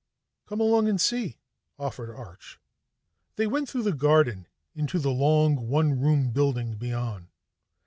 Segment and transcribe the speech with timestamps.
[0.47, 1.37] "Come along and see,"
[1.77, 2.59] offered Arch.
[3.35, 7.27] They went through the garden and into the long one room building beyond.